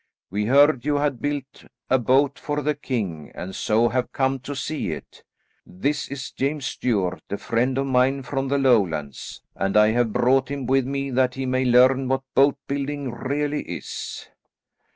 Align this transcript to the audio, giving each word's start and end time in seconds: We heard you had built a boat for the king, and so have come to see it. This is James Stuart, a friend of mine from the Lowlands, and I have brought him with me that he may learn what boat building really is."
We 0.31 0.45
heard 0.45 0.83
you 0.83 0.95
had 0.95 1.21
built 1.21 1.63
a 1.87 1.99
boat 1.99 2.39
for 2.39 2.63
the 2.63 2.73
king, 2.73 3.31
and 3.35 3.53
so 3.53 3.89
have 3.89 4.11
come 4.11 4.39
to 4.39 4.55
see 4.55 4.93
it. 4.93 5.21
This 5.63 6.07
is 6.07 6.31
James 6.31 6.65
Stuart, 6.65 7.21
a 7.29 7.37
friend 7.37 7.77
of 7.77 7.85
mine 7.85 8.23
from 8.23 8.47
the 8.47 8.57
Lowlands, 8.57 9.43
and 9.53 9.77
I 9.77 9.89
have 9.89 10.11
brought 10.11 10.49
him 10.49 10.65
with 10.65 10.87
me 10.87 11.11
that 11.11 11.35
he 11.35 11.45
may 11.45 11.65
learn 11.65 12.07
what 12.07 12.23
boat 12.33 12.57
building 12.67 13.11
really 13.11 13.61
is." 13.61 14.27